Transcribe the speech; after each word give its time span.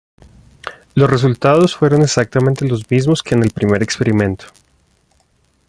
Los 0.95 1.11
resultados 1.11 1.75
fueron 1.75 2.01
exactamente 2.01 2.65
los 2.67 2.89
mismos 2.89 3.21
que 3.21 3.35
en 3.35 3.43
el 3.43 3.51
primer 3.51 3.83
experimento. 3.83 4.45